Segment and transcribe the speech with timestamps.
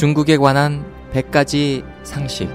[0.00, 2.48] 중국에 관한 100가지 상식.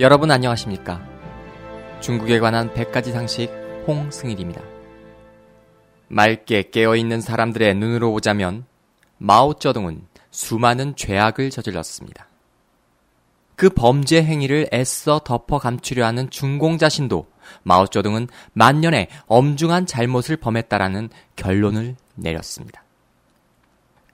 [0.00, 1.00] 여러분 안녕하십니까?
[2.00, 3.48] 중국에 관한 100가지 상식
[3.86, 4.60] 홍승일입니다.
[6.08, 8.64] 맑게 깨어있는 사람들의 눈으로 보자면
[9.18, 10.02] 마오쩌둥은
[10.32, 12.26] 수많은 죄악을 저질렀습니다.
[13.54, 17.31] 그 범죄 행위를 애써 덮어 감추려 하는 중공 자신도
[17.62, 22.82] 마오쩌둥은 만년에 엄중한 잘못을 범했다라는 결론을 내렸습니다.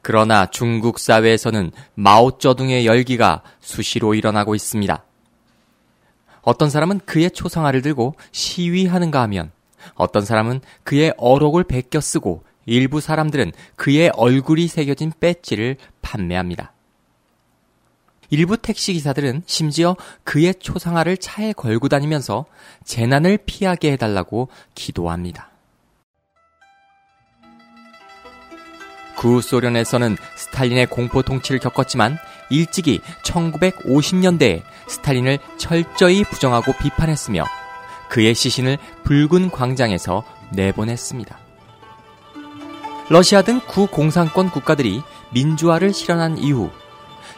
[0.03, 5.05] 그러나 중국 사회에서는 마오쩌둥의 열기가 수시로 일어나고 있습니다.
[6.43, 9.51] 어떤 사람은 그의 초상화를 들고 시위하는가 하면
[9.95, 16.73] 어떤 사람은 그의 어록을 베껴 쓰고 일부 사람들은 그의 얼굴이 새겨진 배지를 판매합니다.
[18.31, 22.47] 일부 택시 기사들은 심지어 그의 초상화를 차에 걸고 다니면서
[22.85, 25.51] 재난을 피하게 해달라고 기도합니다.
[29.17, 32.19] 구소련에서는 스탈린의 공포 통치를 겪었지만
[32.51, 37.45] 일찍이 1950년대에 스탈린을 철저히 부정하고 비판했으며
[38.09, 41.39] 그의 시신을 붉은 광장에서 내보냈습니다.
[43.11, 46.71] 러시아 등 구공산권 국가들이 민주화를 실현한 이후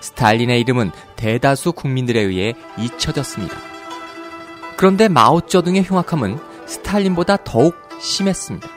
[0.00, 3.56] 스탈린의 이름은 대다수 국민들에 의해 잊혀졌습니다.
[4.76, 8.68] 그런데 마오쩌둥의 흉악함은 스탈린보다 더욱 심했습니다.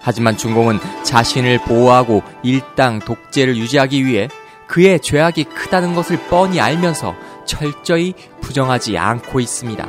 [0.00, 4.28] 하지만 중공은 자신을 보호하고 일당 독재를 유지하기 위해
[4.66, 9.88] 그의 죄악이 크다는 것을 뻔히 알면서 철저히 부정하지 않고 있습니다.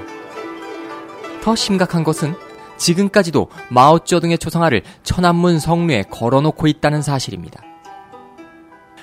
[1.41, 2.35] 더 심각한 것은
[2.77, 7.61] 지금까지도 마오쩌둥의 초상화를 천안문 성루에 걸어놓고 있다는 사실입니다.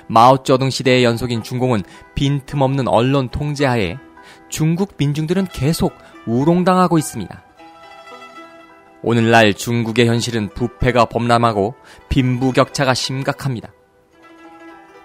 [0.07, 1.83] 마오쩌둥 시대의 연속인 중공은
[2.15, 3.97] 빈틈없는 언론 통제하에
[4.49, 5.93] 중국 민중들은 계속
[6.25, 7.43] 우롱당하고 있습니다.
[9.03, 11.73] 오늘날 중국의 현실은 부패가 범람하고
[12.09, 13.73] 빈부격차가 심각합니다.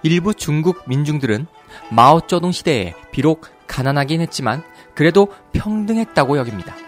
[0.03, 1.47] 일부 중국 민중들은
[1.89, 4.63] 마오쩌둥 시대에 비록 가난하긴 했지만
[4.93, 6.86] 그래도 평등했다고 여깁니다.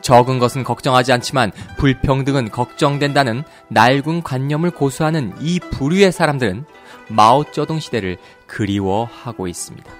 [0.00, 6.64] 적은 것은 걱정하지 않지만 불평등은 걱정된다는 낡은 관념을 고수하는 이 부류의 사람들은
[7.08, 8.16] 마오쩌둥 시대를
[8.46, 9.90] 그리워하고 있습니다.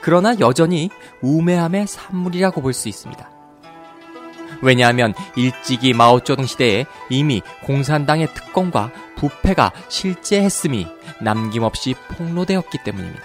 [0.00, 0.90] 그러나 여전히
[1.22, 3.30] 우매함의 산물이라고 볼 수 있습니다.
[4.62, 10.86] 왜냐하면 일찍이 마오쩌둥 시대에 이미 공산당의 특권과 부패가 실제했음이
[11.20, 13.22] 남김없이 폭로되었기 때문입니다.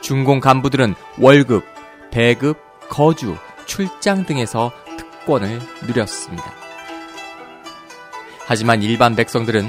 [0.00, 1.64] 중공 간부들은 월급,
[2.10, 2.58] 배급,
[2.90, 6.52] 거주, 출장 등에서 특권을 누렸습니다.
[8.46, 9.66] 하지만 일반 백성들은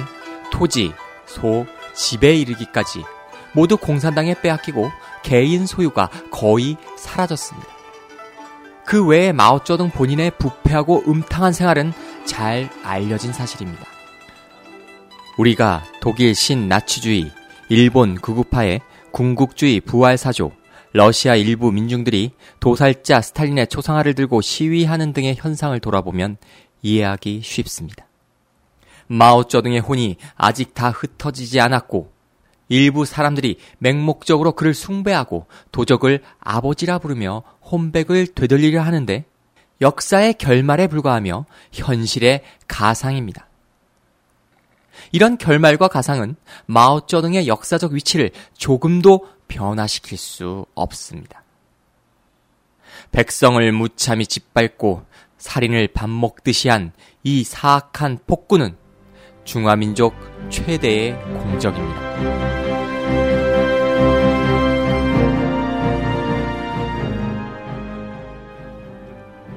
[0.51, 0.91] 토지,
[1.25, 3.03] 소, 집에 이르기까지
[3.53, 4.91] 모두 공산당에 빼앗기고
[5.23, 7.67] 개인 소유가 거의 사라졌습니다.
[8.85, 11.93] 그 외에 마오쩌둥 본인의 부패하고 음탕한 생활은
[12.25, 13.85] 잘 알려진 사실입니다.
[15.37, 17.31] 우리가 독일 신나치주의,
[17.69, 20.51] 일본 극우파의 군국주의 부활사조,
[20.93, 26.37] 러시아 일부 민중들이 도살자 스탈린의 초상화를 들고 시위하는 등의 현상을 돌아보면
[26.81, 28.05] 이해하기 쉽습니다.
[29.07, 32.11] 마오쩌둥의 혼이 아직 다 흩어지지 않았고
[32.69, 39.25] 일부 사람들이 맹목적으로 그를 숭배하고 도적을 아버지라 부르며 혼백을 되돌리려 하는데
[39.81, 43.47] 역사의 결말에 불과하며 현실의 가상입니다.
[45.11, 46.35] 이런 결말과 가상은
[46.67, 51.43] 마오쩌둥의 역사적 위치를 조금도 변화시킬 수 없습니다.
[53.11, 55.05] 백성을 무참히 짓밟고
[55.37, 58.75] 살인을 밥 먹듯이 한 이 사악한 폭군은
[59.43, 60.15] 중화민족
[60.49, 62.01] 최대의 공적입니다.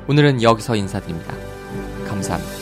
[0.06, 1.34] 오늘은 여기서 인사드립니다.
[2.06, 2.54] 감사합니다.